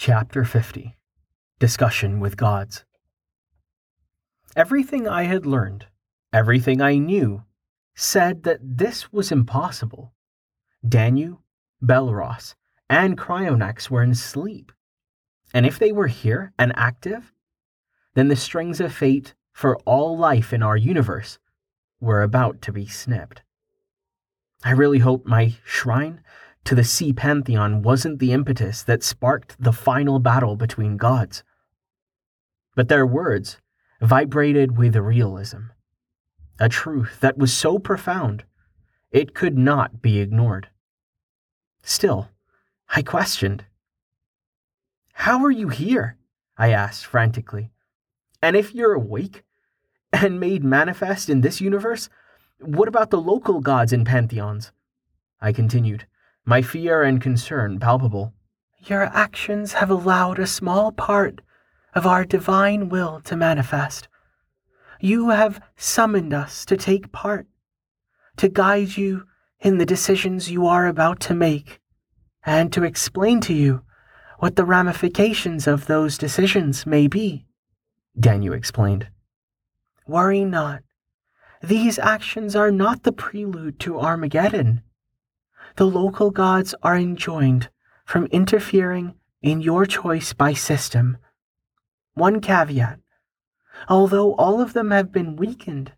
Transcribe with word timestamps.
Chapter 0.00 0.44
50 0.44 0.96
Discussion 1.58 2.20
with 2.20 2.36
Gods. 2.36 2.84
Everything 4.54 5.08
I 5.08 5.24
had 5.24 5.44
learned, 5.44 5.86
everything 6.32 6.80
I 6.80 6.98
knew, 6.98 7.42
said 7.96 8.44
that 8.44 8.60
this 8.62 9.12
was 9.12 9.32
impossible. 9.32 10.12
Danu, 10.88 11.38
Belros, 11.82 12.54
and 12.88 13.18
Cryonax 13.18 13.90
were 13.90 14.04
in 14.04 14.14
sleep. 14.14 14.70
And 15.52 15.66
if 15.66 15.80
they 15.80 15.90
were 15.90 16.06
here 16.06 16.52
and 16.56 16.72
active, 16.76 17.32
then 18.14 18.28
the 18.28 18.36
strings 18.36 18.80
of 18.80 18.94
fate 18.94 19.34
for 19.52 19.78
all 19.78 20.16
life 20.16 20.52
in 20.52 20.62
our 20.62 20.76
universe 20.76 21.40
were 22.00 22.22
about 22.22 22.62
to 22.62 22.72
be 22.72 22.86
snipped. 22.86 23.42
I 24.62 24.70
really 24.70 25.00
hope 25.00 25.26
my 25.26 25.56
shrine 25.64 26.22
to 26.68 26.74
the 26.74 26.82
Sidhe 26.82 27.16
pantheon 27.16 27.80
wasn't 27.80 28.18
the 28.18 28.30
impetus 28.30 28.82
that 28.82 29.02
sparked 29.02 29.56
the 29.58 29.72
final 29.72 30.18
battle 30.18 30.54
between 30.54 30.98
gods. 30.98 31.42
But 32.76 32.88
their 32.88 33.06
words 33.06 33.56
vibrated 34.02 34.76
with 34.76 34.94
realism, 34.94 35.70
a 36.60 36.68
truth 36.68 37.20
that 37.20 37.38
was 37.38 37.54
so 37.54 37.78
profound 37.78 38.44
it 39.10 39.32
could 39.32 39.56
not 39.56 40.02
be 40.02 40.20
ignored. 40.20 40.68
Still, 41.82 42.28
I 42.94 43.00
questioned. 43.00 43.64
How 45.14 45.42
are 45.46 45.50
you 45.50 45.70
here? 45.70 46.18
I 46.58 46.70
asked 46.70 47.06
frantically. 47.06 47.70
And 48.42 48.54
if 48.54 48.74
you're 48.74 48.92
awake 48.92 49.42
and 50.12 50.38
made 50.38 50.62
manifest 50.62 51.30
in 51.30 51.40
this 51.40 51.62
universe, 51.62 52.10
what 52.60 52.88
about 52.88 53.08
the 53.08 53.22
local 53.22 53.62
gods 53.62 53.94
and 53.94 54.04
pantheons? 54.04 54.70
I 55.40 55.54
continued, 55.54 56.06
my 56.48 56.62
fear 56.62 57.02
and 57.02 57.20
concern 57.20 57.78
palpable. 57.78 58.32
Your 58.78 59.02
actions 59.02 59.74
have 59.74 59.90
allowed 59.90 60.38
a 60.38 60.46
small 60.46 60.92
part 60.92 61.42
of 61.94 62.06
our 62.06 62.24
divine 62.24 62.88
will 62.88 63.20
to 63.24 63.36
manifest. 63.36 64.08
You 64.98 65.28
have 65.28 65.60
summoned 65.76 66.32
us 66.32 66.64
to 66.64 66.78
take 66.78 67.12
part, 67.12 67.46
to 68.38 68.48
guide 68.48 68.96
you 68.96 69.24
in 69.60 69.76
the 69.76 69.84
decisions 69.84 70.50
you 70.50 70.66
are 70.66 70.86
about 70.86 71.20
to 71.20 71.34
make, 71.34 71.80
and 72.46 72.72
to 72.72 72.82
explain 72.82 73.42
to 73.42 73.52
you 73.52 73.82
what 74.38 74.56
the 74.56 74.64
ramifications 74.64 75.66
of 75.66 75.86
those 75.86 76.16
decisions 76.16 76.86
may 76.86 77.08
be. 77.08 77.44
Danu 78.18 78.52
explained. 78.52 79.08
Worry 80.06 80.46
not. 80.46 80.80
These 81.62 81.98
actions 81.98 82.56
are 82.56 82.70
not 82.70 83.02
the 83.02 83.12
prelude 83.12 83.78
to 83.80 84.00
Armageddon. 84.00 84.82
The 85.78 85.86
local 85.86 86.32
gods 86.32 86.74
are 86.82 86.96
enjoined 86.96 87.68
from 88.04 88.26
interfering 88.32 89.14
in 89.42 89.60
your 89.60 89.86
choice 89.86 90.32
by 90.32 90.52
system. 90.52 91.18
One 92.14 92.40
caveat 92.40 92.98
although 93.88 94.34
all 94.34 94.60
of 94.60 94.72
them 94.72 94.90
have 94.90 95.12
been 95.12 95.36
weakened, 95.36 95.92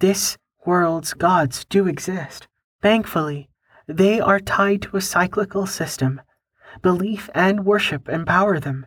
this 0.00 0.36
world's 0.66 1.14
gods 1.14 1.64
do 1.64 1.88
exist. 1.88 2.46
Thankfully, 2.82 3.48
they 3.86 4.20
are 4.20 4.38
tied 4.38 4.82
to 4.82 4.98
a 4.98 5.00
cyclical 5.00 5.66
system. 5.66 6.20
Belief 6.82 7.30
and 7.34 7.64
worship 7.64 8.10
empower 8.10 8.60
them. 8.60 8.84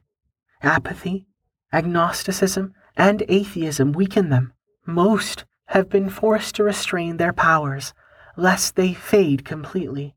Apathy, 0.61 1.25
agnosticism, 1.73 2.75
and 2.95 3.23
atheism 3.27 3.94
weaken 3.94 4.30
them. 4.30 4.53
Most 4.85 5.45
have 5.69 5.89
been 5.89 6.07
forced 6.07 6.53
to 6.53 6.63
restrain 6.63 7.17
their 7.17 7.33
powers, 7.33 7.95
lest 8.38 8.75
they 8.75 8.94
fade 8.94 9.44
completely. 9.44 10.16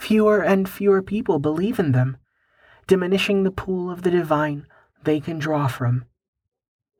Fewer 0.00 0.42
and 0.42 0.66
fewer 0.66 1.02
people 1.02 1.38
believe 1.38 1.78
in 1.78 1.92
them, 1.92 2.16
diminishing 2.86 3.42
the 3.42 3.50
pool 3.50 3.90
of 3.90 4.00
the 4.00 4.10
divine 4.10 4.66
they 5.04 5.20
can 5.20 5.38
draw 5.38 5.66
from. 5.68 6.06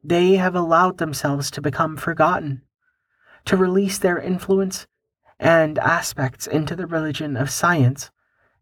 They 0.04 0.34
have 0.34 0.54
allowed 0.54 0.98
themselves 0.98 1.50
to 1.52 1.62
become 1.62 1.96
forgotten, 1.96 2.60
to 3.46 3.56
release 3.56 3.98
their 3.98 4.18
influence 4.18 4.86
and 5.40 5.78
aspects 5.78 6.46
into 6.46 6.76
the 6.76 6.86
religion 6.86 7.38
of 7.38 7.48
science 7.48 8.10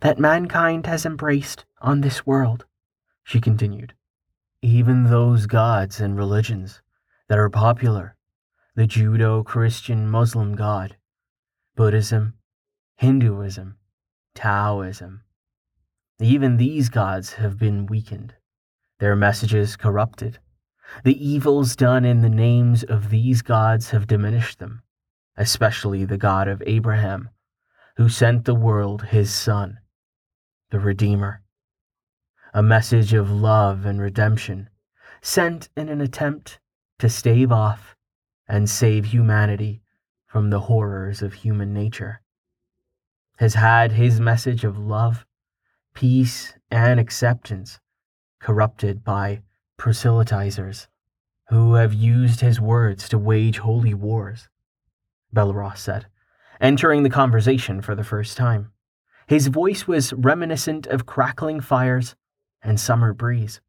that 0.00 0.20
mankind 0.20 0.86
has 0.86 1.04
embraced 1.04 1.66
on 1.80 2.00
this 2.00 2.24
world, 2.24 2.64
she 3.24 3.40
continued. 3.40 3.92
Even 4.62 5.10
those 5.10 5.46
gods 5.46 6.00
and 6.00 6.16
religions 6.16 6.80
that 7.28 7.38
are 7.38 7.50
popular 7.50 8.14
the 8.76 8.86
Judeo 8.86 9.44
Christian 9.44 10.08
Muslim 10.08 10.54
God, 10.54 10.96
Buddhism, 11.74 12.34
Hinduism, 12.94 13.78
Taoism. 14.38 15.24
Even 16.20 16.58
these 16.58 16.90
gods 16.90 17.32
have 17.32 17.58
been 17.58 17.86
weakened, 17.86 18.34
their 19.00 19.16
messages 19.16 19.74
corrupted. 19.74 20.38
The 21.02 21.18
evils 21.28 21.74
done 21.74 22.04
in 22.04 22.22
the 22.22 22.28
names 22.28 22.84
of 22.84 23.10
these 23.10 23.42
gods 23.42 23.90
have 23.90 24.06
diminished 24.06 24.60
them, 24.60 24.84
especially 25.36 26.04
the 26.04 26.16
God 26.16 26.46
of 26.46 26.62
Abraham, 26.66 27.30
who 27.96 28.08
sent 28.08 28.44
the 28.44 28.54
world 28.54 29.06
his 29.06 29.34
Son, 29.34 29.80
the 30.70 30.78
Redeemer. 30.78 31.42
A 32.54 32.62
message 32.62 33.12
of 33.12 33.32
love 33.32 33.84
and 33.84 34.00
redemption, 34.00 34.70
sent 35.20 35.68
in 35.76 35.88
an 35.88 36.00
attempt 36.00 36.60
to 37.00 37.08
stave 37.08 37.50
off 37.50 37.96
and 38.46 38.70
save 38.70 39.06
humanity 39.06 39.82
from 40.28 40.50
the 40.50 40.60
horrors 40.60 41.22
of 41.22 41.32
human 41.32 41.74
nature, 41.74 42.20
has 43.38 43.54
had 43.54 43.92
his 43.92 44.20
message 44.20 44.64
of 44.64 44.78
love, 44.78 45.24
peace, 45.94 46.54
and 46.70 46.98
acceptance 46.98 47.78
corrupted 48.40 49.04
by 49.04 49.42
proselytizers 49.78 50.88
who 51.48 51.74
have 51.74 51.94
used 51.94 52.40
his 52.40 52.60
words 52.60 53.08
to 53.08 53.16
wage 53.16 53.58
holy 53.58 53.94
wars, 53.94 54.48
Belros 55.32 55.78
said, 55.78 56.06
entering 56.60 57.04
the 57.04 57.10
conversation 57.10 57.80
for 57.80 57.94
the 57.94 58.02
first 58.02 58.36
time. 58.36 58.72
His 59.28 59.46
voice 59.46 59.86
was 59.86 60.12
reminiscent 60.12 60.88
of 60.88 61.06
crackling 61.06 61.60
fires 61.60 62.16
and 62.60 62.80
summer 62.80 63.12
breeze. 63.12 63.60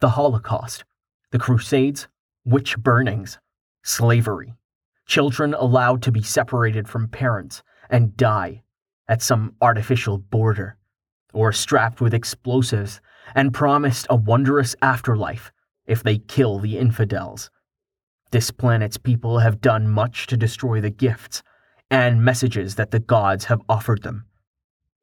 The 0.00 0.10
Holocaust, 0.10 0.84
the 1.30 1.38
Crusades, 1.38 2.08
witch 2.44 2.76
burnings, 2.78 3.38
slavery, 3.84 4.54
children 5.06 5.54
allowed 5.54 6.02
to 6.02 6.12
be 6.12 6.22
separated 6.22 6.88
from 6.88 7.06
parents 7.06 7.62
and 7.88 8.16
die 8.16 8.63
at 9.08 9.22
some 9.22 9.54
artificial 9.60 10.18
border, 10.18 10.76
or 11.32 11.52
strapped 11.52 12.00
with 12.00 12.14
explosives 12.14 13.00
and 13.34 13.54
promised 13.54 14.06
a 14.08 14.16
wondrous 14.16 14.74
afterlife 14.82 15.52
if 15.86 16.02
they 16.02 16.18
kill 16.18 16.58
the 16.58 16.78
infidels. 16.78 17.50
This 18.30 18.50
planet's 18.50 18.96
people 18.96 19.38
have 19.38 19.60
done 19.60 19.88
much 19.88 20.26
to 20.28 20.36
destroy 20.36 20.80
the 20.80 20.90
gifts 20.90 21.42
and 21.90 22.24
messages 22.24 22.74
that 22.76 22.90
the 22.90 22.98
gods 22.98 23.44
have 23.46 23.60
offered 23.68 24.02
them. 24.02 24.24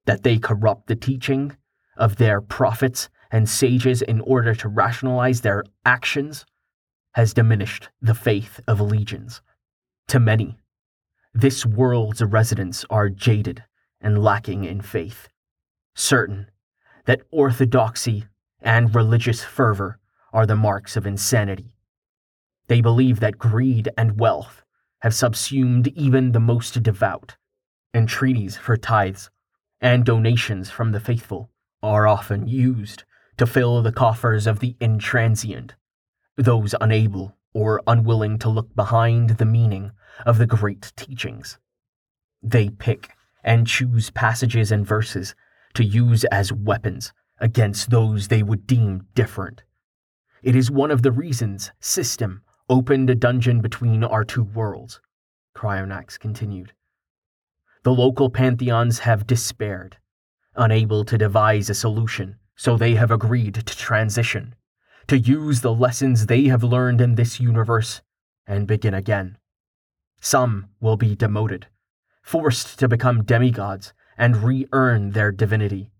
That 0.05 0.23
they 0.23 0.37
corrupt 0.37 0.87
the 0.87 0.95
teaching 0.95 1.55
of 1.95 2.15
their 2.15 2.41
prophets 2.41 3.09
and 3.31 3.47
sages 3.47 4.01
in 4.01 4.19
order 4.21 4.55
to 4.55 4.67
rationalize 4.67 5.41
their 5.41 5.63
actions 5.85 6.45
has 7.13 7.33
diminished 7.33 7.89
the 8.01 8.15
faith 8.15 8.59
of 8.67 8.81
legions. 8.81 9.41
To 10.07 10.19
many, 10.19 10.57
this 11.33 11.65
world's 11.65 12.21
residents 12.21 12.83
are 12.89 13.09
jaded 13.09 13.63
and 14.01 14.23
lacking 14.23 14.63
in 14.63 14.81
faith, 14.81 15.29
certain 15.95 16.49
that 17.05 17.21
orthodoxy 17.31 18.25
and 18.61 18.95
religious 18.95 19.43
fervor 19.43 19.99
are 20.33 20.45
the 20.45 20.55
marks 20.55 20.95
of 20.95 21.05
insanity. 21.05 21.75
They 22.67 22.81
believe 22.81 23.19
that 23.19 23.37
greed 23.37 23.89
and 23.97 24.19
wealth 24.19 24.63
have 25.01 25.13
subsumed 25.13 25.87
even 25.89 26.31
the 26.31 26.39
most 26.39 26.81
devout, 26.83 27.35
Entreaties 27.93 28.55
for 28.55 28.77
tithes 28.77 29.29
and 29.81 30.05
donations 30.05 30.69
from 30.69 30.93
the 30.93 30.99
faithful 31.01 31.51
are 31.83 32.07
often 32.07 32.47
used 32.47 33.03
to 33.35 33.45
fill 33.45 33.81
the 33.81 33.91
coffers 33.91 34.47
of 34.47 34.59
the 34.59 34.75
intransient 34.79 35.71
those 36.37 36.73
unable 36.79 37.37
or 37.53 37.81
unwilling 37.85 38.39
to 38.39 38.47
look 38.47 38.73
behind 38.75 39.31
the 39.31 39.45
meaning 39.45 39.91
of 40.25 40.37
the 40.37 40.45
great 40.45 40.93
teachings. 40.95 41.57
They 42.41 42.69
pick 42.69 43.11
and 43.43 43.67
choose 43.67 44.09
passages 44.11 44.71
and 44.71 44.85
verses 44.85 45.35
to 45.73 45.83
use 45.83 46.23
as 46.25 46.53
weapons 46.53 47.13
against 47.39 47.89
those 47.89 48.27
they 48.27 48.43
would 48.43 48.67
deem 48.67 49.07
different. 49.15 49.63
It 50.43 50.55
is 50.55 50.71
one 50.71 50.91
of 50.91 51.01
the 51.01 51.11
reasons 51.11 51.71
System 51.79 52.43
opened 52.69 53.09
a 53.09 53.15
dungeon 53.15 53.61
between 53.61 54.03
our 54.03 54.23
two 54.23 54.43
worlds, 54.43 55.01
Cryonax 55.55 56.17
continued. 56.19 56.73
The 57.83 57.93
local 57.93 58.29
pantheons 58.29 58.99
have 58.99 59.27
despaired, 59.27 59.97
unable 60.55 61.03
to 61.05 61.17
devise 61.17 61.69
a 61.69 61.73
solution, 61.73 62.37
so 62.55 62.77
they 62.77 62.95
have 62.95 63.11
agreed 63.11 63.55
to 63.55 63.77
transition 63.77 64.55
to 65.07 65.17
use 65.17 65.61
the 65.61 65.73
lessons 65.73 66.25
they 66.25 66.45
have 66.45 66.63
learned 66.63 67.01
in 67.01 67.15
this 67.15 67.39
universe 67.39 68.01
and 68.47 68.67
begin 68.67 68.93
again. 68.93 69.37
Some 70.21 70.67
will 70.79 70.95
be 70.95 71.15
demoted, 71.15 71.67
forced 72.21 72.79
to 72.79 72.87
become 72.87 73.23
demigods 73.23 73.93
and 74.17 74.43
re 74.43 74.67
earn 74.71 75.11
their 75.11 75.31
divinity. 75.31 75.91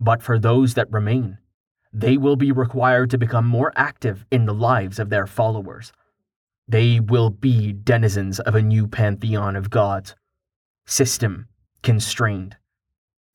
But 0.00 0.22
for 0.22 0.38
those 0.38 0.74
that 0.74 0.90
remain, 0.90 1.38
they 1.92 2.16
will 2.16 2.36
be 2.36 2.50
required 2.50 3.10
to 3.10 3.18
become 3.18 3.46
more 3.46 3.72
active 3.76 4.24
in 4.30 4.46
the 4.46 4.54
lives 4.54 4.98
of 4.98 5.10
their 5.10 5.26
followers. 5.26 5.92
They 6.66 7.00
will 7.00 7.30
be 7.30 7.72
denizens 7.72 8.40
of 8.40 8.54
a 8.54 8.62
new 8.62 8.86
pantheon 8.86 9.56
of 9.56 9.70
gods, 9.70 10.14
system 10.86 11.48
constrained, 11.82 12.56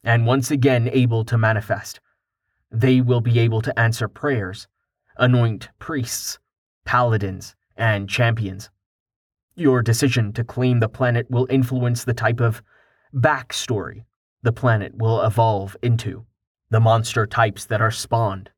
and 0.03 0.25
once 0.25 0.49
again 0.49 0.89
able 0.91 1.23
to 1.25 1.37
manifest. 1.37 1.99
They 2.71 3.01
will 3.01 3.21
be 3.21 3.39
able 3.39 3.61
to 3.61 3.79
answer 3.79 4.07
prayers, 4.07 4.67
anoint 5.17 5.69
priests, 5.79 6.39
paladins, 6.85 7.55
and 7.75 8.09
champions. 8.09 8.69
Your 9.59 9.81
decision 9.81 10.33
to 10.33 10.43
claim 10.43 10.79
the 10.79 10.87
planet 10.87 11.31
will 11.31 11.47
influence 11.49 12.03
the 12.03 12.13
type 12.13 12.39
of 12.39 12.61
backstory 13.11 14.03
the 14.43 14.53
planet 14.53 14.95
will 14.95 15.19
evolve 15.23 15.75
into, 15.81 16.27
the 16.69 16.79
monster 16.79 17.25
types 17.25 17.65
that 17.65 17.81
are 17.81 17.89
spawned, 17.89 18.51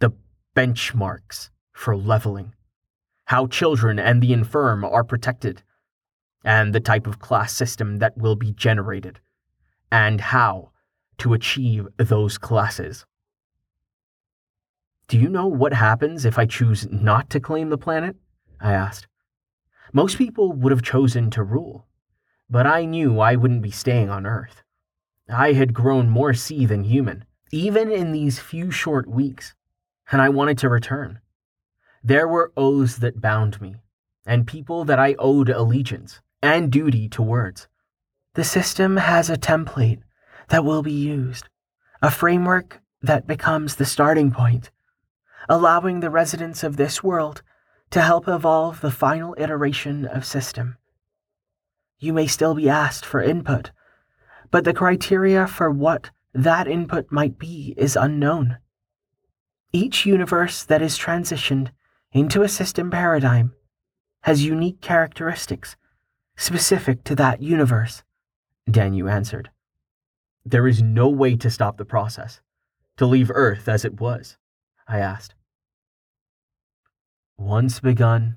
the 0.00 0.10
benchmarks 0.56 1.50
for 1.72 1.96
leveling, 1.96 2.52
how 3.26 3.46
children 3.46 4.00
and 4.00 4.20
the 4.20 4.32
infirm 4.32 4.84
are 4.84 5.04
protected, 5.04 5.62
and 6.44 6.74
the 6.74 6.80
type 6.80 7.06
of 7.06 7.20
class 7.20 7.54
system 7.54 7.98
that 7.98 8.18
will 8.18 8.34
be 8.34 8.50
generated, 8.50 9.20
and 9.92 10.20
how 10.20 10.72
to 11.18 11.32
achieve 11.32 11.86
those 11.96 12.38
classes. 12.38 13.06
Do 15.06 15.16
you 15.16 15.28
know 15.28 15.46
what 15.46 15.74
happens 15.74 16.24
if 16.24 16.40
I 16.40 16.44
choose 16.44 16.88
not 16.90 17.30
to 17.30 17.38
claim 17.38 17.70
the 17.70 17.78
planet? 17.78 18.16
I 18.60 18.72
asked. 18.72 19.06
Most 19.92 20.18
people 20.18 20.52
would 20.52 20.72
have 20.72 20.82
chosen 20.82 21.30
to 21.30 21.42
rule, 21.42 21.86
but 22.50 22.66
I 22.66 22.84
knew 22.84 23.20
I 23.20 23.36
wouldn't 23.36 23.62
be 23.62 23.70
staying 23.70 24.10
on 24.10 24.26
Earth. 24.26 24.62
I 25.28 25.52
had 25.52 25.74
grown 25.74 26.08
more 26.08 26.32
Sidhe 26.32 26.68
than 26.68 26.84
human, 26.84 27.24
even 27.52 27.90
in 27.90 28.12
these 28.12 28.38
few 28.38 28.70
short 28.70 29.06
weeks, 29.08 29.54
and 30.10 30.20
I 30.20 30.28
wanted 30.28 30.58
to 30.58 30.68
return. 30.68 31.20
There 32.02 32.28
were 32.28 32.52
oaths 32.56 32.96
that 32.96 33.20
bound 33.20 33.60
me, 33.60 33.76
and 34.26 34.46
people 34.46 34.84
that 34.84 34.98
I 34.98 35.14
owed 35.18 35.48
allegiance 35.48 36.20
and 36.42 36.70
duty 36.70 37.08
towards. 37.08 37.68
The 38.34 38.44
system 38.44 38.98
has 38.98 39.28
a 39.28 39.36
template 39.36 40.02
that 40.48 40.64
will 40.64 40.82
be 40.82 40.92
used, 40.92 41.48
a 42.02 42.10
framework 42.10 42.80
that 43.02 43.26
becomes 43.26 43.76
the 43.76 43.84
starting 43.84 44.30
point, 44.30 44.70
allowing 45.48 46.00
the 46.00 46.10
residents 46.10 46.62
of 46.62 46.76
this 46.76 47.02
world 47.02 47.42
to 47.90 48.00
help 48.00 48.28
evolve 48.28 48.80
the 48.80 48.90
final 48.90 49.34
iteration 49.38 50.06
of 50.06 50.24
system. 50.24 50.76
You 51.98 52.12
may 52.12 52.26
still 52.26 52.54
be 52.54 52.68
asked 52.68 53.04
for 53.04 53.22
input, 53.22 53.70
but 54.50 54.64
the 54.64 54.74
criteria 54.74 55.46
for 55.46 55.70
what 55.70 56.10
that 56.32 56.68
input 56.68 57.10
might 57.10 57.38
be 57.38 57.74
is 57.76 57.96
unknown. 57.96 58.58
Each 59.72 60.06
universe 60.06 60.64
that 60.64 60.82
is 60.82 60.98
transitioned 60.98 61.70
into 62.12 62.42
a 62.42 62.48
system 62.48 62.90
paradigm 62.90 63.52
has 64.22 64.44
unique 64.44 64.80
characteristics 64.80 65.76
specific 66.36 67.04
to 67.04 67.14
that 67.16 67.42
universe, 67.42 68.02
Danu 68.70 69.08
answered. 69.08 69.50
There 70.44 70.66
is 70.66 70.82
no 70.82 71.08
way 71.08 71.36
to 71.36 71.50
stop 71.50 71.76
the 71.76 71.84
process, 71.84 72.40
to 72.96 73.06
leave 73.06 73.30
Earth 73.34 73.68
as 73.68 73.84
it 73.84 74.00
was, 74.00 74.36
I 74.86 74.98
asked. 74.98 75.34
Once 77.38 77.78
begun, 77.78 78.36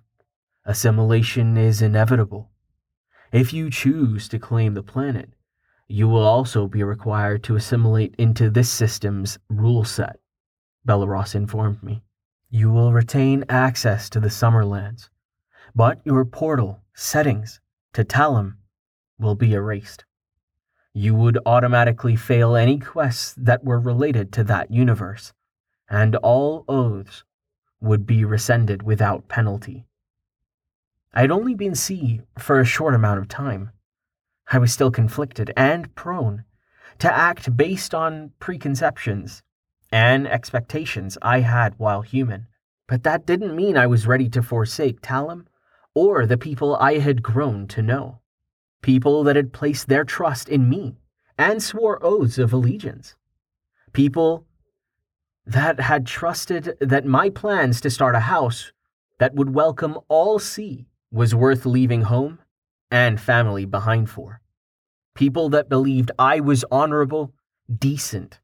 assimilation 0.63 1.57
is 1.57 1.81
inevitable. 1.81 2.51
If 3.31 3.51
you 3.51 3.71
choose 3.71 4.29
to 4.29 4.37
claim 4.37 4.75
the 4.75 4.83
planet, 4.83 5.31
you 5.87 6.07
will 6.07 6.23
also 6.23 6.67
be 6.67 6.83
required 6.83 7.43
to 7.45 7.55
assimilate 7.55 8.13
into 8.19 8.51
this 8.51 8.69
system's 8.69 9.39
rule 9.49 9.83
set, 9.83 10.19
Belleros 10.87 11.33
informed 11.33 11.81
me. 11.81 12.03
You 12.51 12.69
will 12.69 12.93
retain 12.93 13.43
access 13.49 14.07
to 14.11 14.19
the 14.19 14.29
Summerlands, 14.29 15.09
but 15.73 15.99
your 16.05 16.23
portal 16.23 16.81
settings 16.93 17.59
to 17.93 18.03
Talum 18.03 18.59
will 19.17 19.35
be 19.35 19.53
erased. 19.53 20.05
You 20.93 21.15
would 21.15 21.39
automatically 21.45 22.15
fail 22.15 22.55
any 22.55 22.77
quests 22.77 23.33
that 23.35 23.63
were 23.63 23.79
related 23.79 24.31
to 24.33 24.43
that 24.43 24.69
universe, 24.69 25.33
and 25.89 26.15
all 26.17 26.65
oaths 26.67 27.23
would 27.81 28.05
be 28.05 28.23
rescinded 28.23 28.83
without 28.83 29.27
penalty. 29.27 29.85
I 31.13 31.21
had 31.21 31.31
only 31.31 31.55
been 31.55 31.73
Sidhe 31.73 32.23
for 32.37 32.59
a 32.59 32.65
short 32.65 32.93
amount 32.93 33.19
of 33.19 33.27
time. 33.27 33.71
I 34.51 34.59
was 34.59 34.71
still 34.71 34.91
conflicted 34.91 35.51
and 35.57 35.93
prone 35.95 36.45
to 36.99 37.13
act 37.13 37.57
based 37.57 37.93
on 37.93 38.31
preconceptions 38.39 39.41
and 39.91 40.27
expectations 40.27 41.17
I 41.21 41.39
had 41.39 41.73
while 41.77 42.01
human. 42.01 42.47
But 42.87 43.03
that 43.03 43.25
didn't 43.25 43.55
mean 43.55 43.77
I 43.77 43.87
was 43.87 44.07
ready 44.07 44.29
to 44.29 44.43
forsake 44.43 44.99
Talum 45.01 45.47
or 45.93 46.25
the 46.25 46.37
people 46.37 46.75
I 46.75 46.99
had 46.99 47.23
grown 47.23 47.67
to 47.69 47.81
know. 47.81 48.19
People 48.81 49.23
that 49.23 49.35
had 49.35 49.53
placed 49.53 49.87
their 49.87 50.03
trust 50.03 50.47
in 50.49 50.69
me 50.69 50.97
and 51.37 51.61
swore 51.61 51.99
oaths 52.03 52.37
of 52.37 52.53
allegiance. 52.53 53.15
People 53.93 54.45
that 55.45 55.79
had 55.79 56.05
trusted 56.05 56.77
that 56.79 57.05
my 57.05 57.29
plans 57.29 57.81
to 57.81 57.89
start 57.89 58.15
a 58.15 58.21
house 58.21 58.71
that 59.19 59.33
would 59.35 59.53
welcome 59.53 59.97
all 60.07 60.39
Sidhe 60.39 60.85
was 61.11 61.35
worth 61.35 61.65
leaving 61.65 62.03
home 62.03 62.39
and 62.89 63.19
family 63.19 63.65
behind 63.65 64.09
for. 64.09 64.41
People 65.13 65.49
that 65.49 65.69
believed 65.69 66.11
I 66.17 66.39
was 66.39 66.65
honorable, 66.71 67.33
decent, 67.73 68.39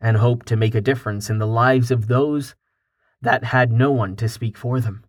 and 0.00 0.16
hoped 0.16 0.46
to 0.46 0.56
make 0.56 0.74
a 0.74 0.80
difference 0.80 1.30
in 1.30 1.38
the 1.38 1.46
lives 1.46 1.90
of 1.90 2.08
those 2.08 2.54
that 3.20 3.44
had 3.44 3.72
no 3.72 3.90
one 3.90 4.16
to 4.16 4.28
speak 4.28 4.56
for 4.56 4.80
them. 4.80 5.04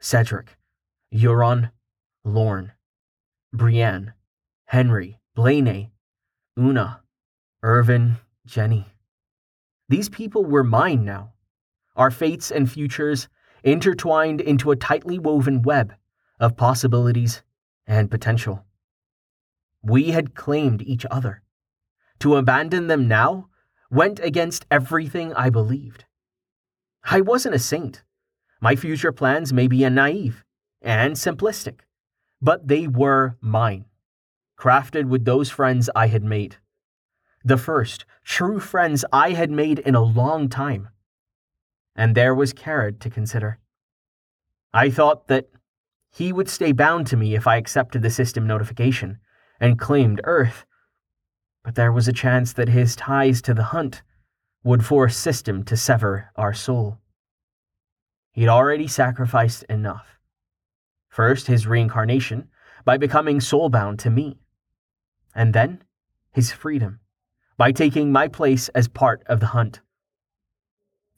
Cedric, 0.00 0.56
Euron, 1.12 1.70
Lorne, 2.24 2.72
Brienne, 3.52 4.12
Henry, 4.66 5.18
Blaney, 5.34 5.92
Una, 6.58 7.02
Irvin, 7.62 8.16
Jenny. 8.44 8.86
These 9.88 10.08
people 10.08 10.44
were 10.44 10.64
mine 10.64 11.04
now, 11.04 11.32
our 11.94 12.10
fates 12.10 12.50
and 12.50 12.70
futures 12.70 13.28
intertwined 13.62 14.40
into 14.40 14.70
a 14.70 14.76
tightly 14.76 15.18
woven 15.18 15.62
web 15.62 15.94
of 16.40 16.56
possibilities 16.56 17.42
and 17.86 18.10
potential. 18.10 18.64
We 19.82 20.10
had 20.10 20.34
claimed 20.34 20.82
each 20.82 21.06
other. 21.10 21.42
To 22.20 22.36
abandon 22.36 22.88
them 22.88 23.06
now 23.06 23.48
went 23.90 24.18
against 24.20 24.66
everything 24.70 25.32
I 25.34 25.50
believed. 25.50 26.04
I 27.04 27.20
wasn't 27.20 27.54
a 27.54 27.60
saint. 27.60 28.02
My 28.60 28.74
future 28.74 29.12
plans 29.12 29.52
may 29.52 29.68
be 29.68 29.88
naive 29.88 30.44
and 30.82 31.14
simplistic, 31.14 31.80
but 32.42 32.66
they 32.66 32.88
were 32.88 33.36
mine, 33.40 33.84
crafted 34.58 35.04
with 35.04 35.24
those 35.24 35.50
friends 35.50 35.88
I 35.94 36.08
had 36.08 36.24
made 36.24 36.56
the 37.46 37.56
first 37.56 38.04
true 38.24 38.58
friends 38.58 39.04
I 39.12 39.30
had 39.30 39.52
made 39.52 39.78
in 39.78 39.94
a 39.94 40.02
long 40.02 40.48
time. 40.48 40.88
And 41.94 42.14
there 42.14 42.34
was 42.34 42.52
Carrad 42.52 43.00
to 43.02 43.08
consider. 43.08 43.60
I 44.74 44.90
thought 44.90 45.28
that 45.28 45.48
he 46.10 46.32
would 46.32 46.48
stay 46.48 46.72
bound 46.72 47.06
to 47.06 47.16
me 47.16 47.36
if 47.36 47.46
I 47.46 47.56
accepted 47.56 48.02
the 48.02 48.10
system 48.10 48.48
notification 48.48 49.20
and 49.60 49.78
claimed 49.78 50.20
Earth, 50.24 50.66
but 51.62 51.76
there 51.76 51.92
was 51.92 52.08
a 52.08 52.12
chance 52.12 52.52
that 52.54 52.68
his 52.68 52.96
ties 52.96 53.40
to 53.42 53.54
the 53.54 53.62
hunt 53.62 54.02
would 54.64 54.84
force 54.84 55.16
System 55.16 55.62
to 55.64 55.76
sever 55.76 56.32
our 56.34 56.52
soul. 56.52 56.98
He'd 58.32 58.48
already 58.48 58.88
sacrificed 58.88 59.62
enough. 59.64 60.18
First, 61.08 61.46
his 61.46 61.68
reincarnation 61.68 62.48
by 62.84 62.96
becoming 62.96 63.38
soulbound 63.38 63.98
to 64.00 64.10
me, 64.10 64.40
and 65.32 65.54
then 65.54 65.84
his 66.32 66.50
freedom 66.50 66.98
by 67.56 67.72
taking 67.72 68.12
my 68.12 68.28
place 68.28 68.68
as 68.70 68.88
part 68.88 69.22
of 69.26 69.40
the 69.40 69.46
hunt. 69.46 69.80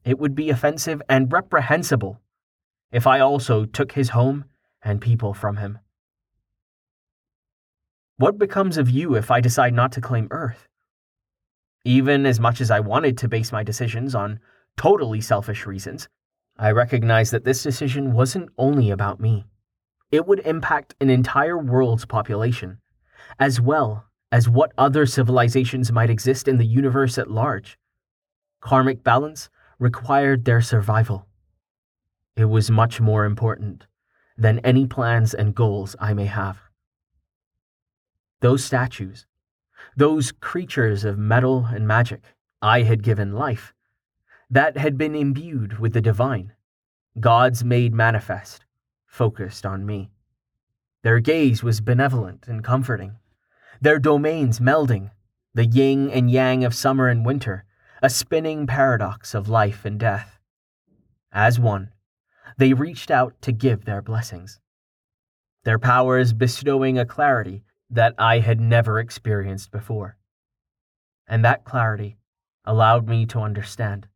It 0.05 0.19
would 0.19 0.35
be 0.35 0.51
offensive 0.51 1.03
and 1.09 1.33
reprehensible 1.33 2.21
if 2.93 3.07
I 3.07 3.21
also 3.21 3.65
took 3.65 3.93
his 3.93 4.11
home 4.11 4.45
and 4.83 5.01
people 5.01 5.35
from 5.35 5.57
him. 5.57 5.79
What 8.17 8.39
becomes 8.39 8.79
of 8.79 8.91
you 8.91 9.15
if 9.15 9.31
I 9.31 9.41
decide 9.41 9.75
not 9.75 9.93
to 9.93 10.01
claim 10.01 10.29
Earth? 10.31 10.67
Even 11.85 12.27
as 12.27 12.41
much 12.41 12.61
as 12.61 12.71
I 12.71 12.81
wanted 12.81 13.19
to 13.19 13.29
base 13.29 13.53
my 13.53 13.63
decisions 13.63 14.15
on 14.15 14.41
totally 14.77 15.21
selfish 15.21 15.67
reasons, 15.67 16.09
I 16.57 16.73
recognize 16.73 17.31
that 17.31 17.45
this 17.45 17.63
decision 17.63 18.13
wasn't 18.13 18.51
only 18.59 18.91
about 18.91 19.21
me. 19.21 19.45
It 20.11 20.27
would 20.27 20.41
impact 20.41 20.95
an 21.01 21.11
entire 21.11 21.59
world's 21.59 22.05
population, 22.05 22.81
as 23.39 23.61
well 23.61 24.08
as 24.31 24.49
what 24.49 24.73
other 24.77 25.07
civilizations 25.07 25.91
might 25.91 26.11
exist 26.11 26.49
in 26.49 26.59
the 26.59 26.67
universe 26.67 27.19
at 27.19 27.31
large. 27.31 27.79
Karmic 28.61 29.03
balance 29.03 29.49
required 29.79 30.45
their 30.45 30.61
survival. 30.61 31.27
It 32.37 32.47
was 32.47 32.71
much 32.71 33.01
more 33.01 33.25
important 33.25 33.87
than 34.37 34.59
any 34.61 34.87
plans 34.87 35.35
and 35.35 35.55
goals 35.55 35.97
I 35.99 36.15
may 36.15 36.27
have. 36.27 36.59
Those 38.41 38.65
statues, 38.65 39.27
those 39.97 40.31
creatures 40.33 41.05
of 41.05 41.19
metal 41.19 41.67
and 41.67 41.89
magic 41.89 42.23
I 42.63 42.83
had 42.83 43.03
given 43.03 43.33
life, 43.33 43.75
that 44.51 44.77
had 44.77 44.97
been 44.97 45.15
imbued 45.15 45.79
with 45.79 45.93
the 45.93 46.01
divine, 46.01 46.53
gods 47.19 47.65
made 47.65 47.93
manifest, 47.93 48.65
focused 49.07 49.67
on 49.67 49.85
me. 49.85 50.11
Their 51.03 51.21
gaze 51.21 51.63
was 51.63 51.81
benevolent 51.81 52.47
and 52.47 52.63
comforting, 52.63 53.17
their 53.81 53.99
domains 53.99 54.61
melding, 54.61 55.11
the 55.55 55.67
yin 55.67 56.11
and 56.11 56.31
yang 56.31 56.65
of 56.65 56.75
summer 56.75 57.09
and 57.09 57.25
winter, 57.25 57.65
a 58.03 58.11
spinning 58.11 58.67
paradox 58.67 59.35
of 59.35 59.49
life 59.49 59.85
and 59.85 59.99
death. 59.99 60.39
As 61.33 61.59
one, 61.59 61.93
they 62.57 62.73
reached 62.73 63.11
out 63.11 63.41
to 63.43 63.53
give 63.53 63.85
their 63.85 64.03
blessings, 64.03 64.61
their 65.65 65.79
powers 65.79 66.33
bestowing 66.33 66.99
a 66.99 67.07
clarity 67.07 67.63
that 67.91 68.15
I 68.19 68.41
had 68.41 68.61
never 68.61 68.99
experienced 68.99 69.71
before. 69.71 70.17
And 71.27 71.45
that 71.45 71.65
clarity 71.65 72.19
allowed 72.65 73.09
me 73.09 73.27
to 73.27 73.41
understand. 73.41 74.09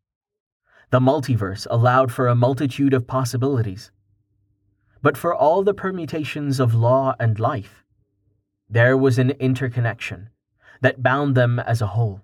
The 0.91 1.01
multiverse 1.01 1.67
allowed 1.71 2.13
for 2.13 2.29
a 2.29 2.35
multitude 2.35 2.95
of 2.95 3.07
possibilities. 3.07 3.91
But 5.01 5.17
for 5.17 5.35
all 5.35 5.63
the 5.63 5.75
permutations 5.75 6.61
of 6.61 6.75
law 6.75 7.15
and 7.19 7.41
life, 7.41 7.83
there 8.73 8.97
was 8.97 9.19
an 9.19 9.29
interconnection 9.33 10.31
that 10.81 11.03
bound 11.03 11.35
them 11.35 11.59
as 11.59 11.83
a 11.83 11.89
whole, 11.89 12.23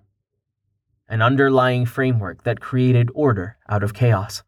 an 1.07 1.21
underlying 1.21 1.85
framework 1.85 2.43
that 2.43 2.59
created 2.59 3.11
order 3.13 3.55
out 3.69 3.83
of 3.83 3.93
chaos. 3.93 4.41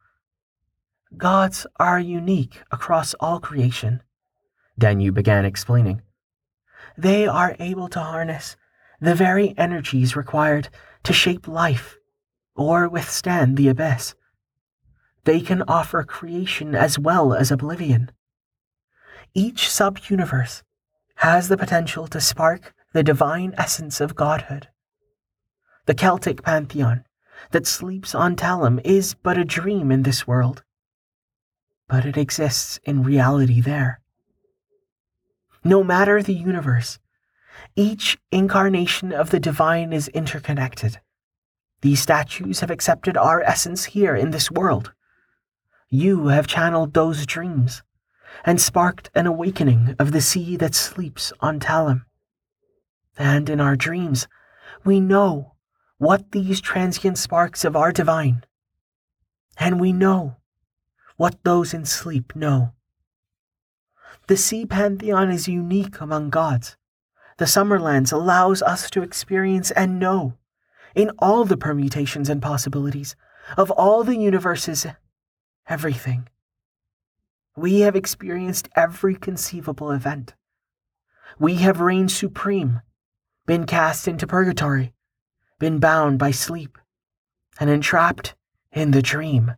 Gods 1.16 1.68
are 1.80 2.00
unique 2.00 2.64
across 2.72 3.14
all 3.20 3.40
creation, 3.40 4.02
Danu 4.80 5.12
began 5.12 5.46
explaining. 5.46 6.02
They 6.98 7.28
are 7.28 7.56
able 7.60 7.88
to 7.90 8.00
harness 8.00 8.58
the 9.00 9.14
very 9.14 9.54
energies 9.56 10.16
required 10.16 10.70
to 11.04 11.14
shape 11.14 11.48
life 11.48 11.98
or 12.56 12.90
withstand 12.90 13.58
the 13.58 13.68
abyss. 13.68 14.16
They 15.26 15.40
can 15.40 15.62
offer 15.68 16.04
creation 16.04 16.74
as 16.74 16.98
well 16.98 17.36
as 17.36 17.52
oblivion. 17.52 18.10
Each 19.36 19.70
sub-universe 19.70 20.64
has 21.22 21.50
the 21.50 21.58
potential 21.58 22.08
to 22.08 22.20
spark 22.20 22.74
the 22.94 23.04
divine 23.04 23.54
essence 23.56 24.02
of 24.02 24.16
godhood. 24.16 24.68
The 25.86 25.94
Celtic 25.94 26.42
pantheon 26.42 27.06
that 27.52 27.68
sleeps 27.68 28.16
on 28.16 28.36
Talum 28.36 28.80
is 28.84 29.14
but 29.14 29.38
a 29.38 29.46
dream 29.46 29.92
in 29.92 30.02
this 30.02 30.26
world, 30.26 30.64
but 31.88 32.06
it 32.06 32.18
exists 32.18 32.80
in 32.86 33.04
reality 33.04 33.62
there. 33.62 34.02
No 35.64 35.84
matter 35.84 36.24
the 36.24 36.34
universe, 36.34 36.98
each 37.76 38.18
incarnation 38.32 39.14
of 39.14 39.30
the 39.30 39.40
divine 39.40 39.94
is 39.94 40.08
interconnected. 40.08 41.02
These 41.82 42.02
statues 42.02 42.62
have 42.62 42.72
accepted 42.72 43.16
our 43.16 43.44
essence 43.44 43.86
here 43.86 44.16
in 44.16 44.32
this 44.32 44.50
world. 44.50 44.92
You 45.88 46.30
have 46.30 46.48
channeled 46.48 46.96
those 46.96 47.28
dreams 47.28 47.84
and 48.44 48.60
sparked 48.60 49.10
an 49.14 49.28
awakening 49.28 49.96
of 50.00 50.12
the 50.12 50.20
Sidhe 50.20 50.58
that 50.60 50.76
sleeps 50.76 51.32
on 51.40 51.60
Talum. 51.60 52.06
And 53.18 53.50
in 53.50 53.60
our 53.60 53.76
dreams, 53.76 54.28
we 54.84 55.00
know 55.00 55.54
what 55.98 56.32
these 56.32 56.60
transient 56.60 57.18
sparks 57.18 57.64
of 57.64 57.76
our 57.76 57.92
divine, 57.92 58.44
and 59.58 59.80
we 59.80 59.94
know 59.94 60.38
what 61.18 61.44
those 61.44 61.74
in 61.74 61.86
sleep 61.86 62.36
know. 62.36 62.74
The 64.28 64.34
Sidhe 64.34 64.70
pantheon 64.70 65.30
is 65.30 65.48
unique 65.48 66.02
among 66.02 66.32
gods. 66.32 66.78
The 67.38 67.46
Summerlands 67.46 68.12
allows 68.12 68.62
us 68.62 68.90
to 68.92 69.04
experience 69.04 69.72
and 69.72 70.00
know, 70.00 70.38
in 70.96 71.12
all 71.20 71.46
the 71.46 71.58
permutations 71.58 72.30
and 72.30 72.42
possibilities 72.42 73.16
of 73.58 73.70
all 73.72 74.04
the 74.04 74.16
universes, 74.16 74.88
everything. 75.68 76.28
We 77.62 77.82
have 77.82 77.96
experienced 77.96 78.70
every 78.76 79.14
conceivable 79.14 79.92
event. 79.92 80.34
We 81.38 81.58
have 81.58 81.80
reigned 81.80 82.10
supreme 82.10 82.82
been 83.46 83.68
cast 83.68 84.08
into 84.08 84.26
purgatory, 84.26 84.96
been 85.60 85.78
bound 85.78 86.18
by 86.18 86.32
sleep, 86.32 86.80
and 87.60 87.70
entrapped 87.70 88.34
in 88.72 88.90
the 88.90 89.04
dream. 89.04 89.58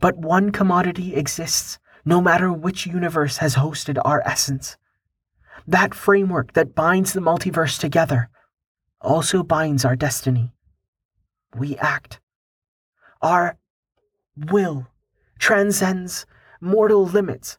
But 0.00 0.16
one 0.16 0.50
commodity 0.50 1.14
exists 1.14 1.78
no 2.06 2.22
matter 2.22 2.50
which 2.50 2.86
universe 2.86 3.36
has 3.36 3.56
hosted 3.56 4.00
our 4.02 4.22
essence. 4.26 4.78
That 5.66 5.94
framework 5.94 6.54
that 6.54 6.74
binds 6.74 7.12
the 7.12 7.20
multiverse 7.20 7.78
together 7.78 8.30
also 9.02 9.42
binds 9.42 9.84
our 9.84 9.96
destiny. 9.96 10.54
We 11.54 11.76
act. 11.76 12.20
Our 13.20 13.58
will 14.34 14.86
transcends 15.38 16.24
mortal 16.60 17.04
limits 17.04 17.58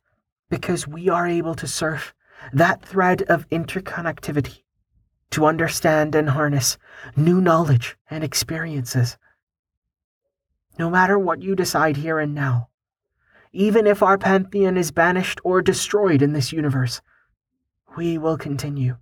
because 0.50 0.88
we 0.88 1.10
are 1.10 1.27
able 1.27 1.56
to 1.56 1.68
surf 1.68 2.13
that 2.53 2.84
thread 2.84 3.22
of 3.24 3.48
interconnectivity 3.50 4.63
to 5.32 5.46
understand 5.46 6.15
and 6.15 6.29
harness 6.29 6.77
new 7.15 7.39
knowledge 7.39 7.98
and 8.10 8.24
experiences. 8.24 9.18
No 10.77 10.89
matter 10.89 11.20
what 11.20 11.41
you 11.41 11.56
decide 11.56 11.98
here 11.98 12.20
and 12.20 12.34
now, 12.34 12.70
even 13.51 13.88
if 13.88 14.01
our 14.01 14.18
pantheon 14.18 14.77
is 14.77 14.91
banished 14.91 15.39
or 15.44 15.62
destroyed 15.62 16.22
in 16.22 16.34
this 16.34 16.53
universe, 16.53 17.01
we 17.98 18.18
will 18.18 18.38
continue. 18.38 18.98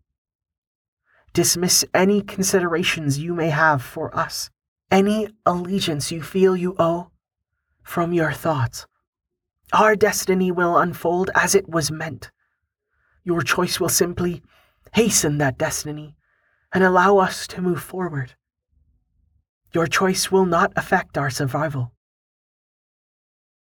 Dismiss 1.34 1.86
any 1.94 2.22
considerations 2.22 3.20
you 3.20 3.34
may 3.34 3.50
have 3.50 3.82
for 3.82 4.16
us, 4.18 4.50
any 4.90 5.30
allegiance 5.46 6.12
you 6.12 6.24
feel 6.24 6.56
you 6.56 6.76
owe, 6.80 7.12
from 7.84 8.14
your 8.14 8.32
thoughts. 8.32 8.88
Our 9.74 9.96
destiny 9.96 10.52
will 10.52 10.78
unfold 10.78 11.30
as 11.36 11.54
it 11.54 11.68
was 11.68 11.92
meant. 11.92 12.32
Your 13.24 13.42
choice 13.42 13.80
will 13.80 13.90
simply 13.90 14.42
hasten 14.94 15.38
that 15.40 15.58
destiny 15.58 16.16
and 16.74 16.84
allow 16.84 17.18
us 17.18 17.48
to 17.48 17.62
move 17.62 17.82
forward. 17.82 18.36
Your 19.74 19.88
choice 19.88 20.32
will 20.32 20.46
not 20.46 20.72
affect 20.78 21.18
our 21.18 21.30
survival. 21.30 21.92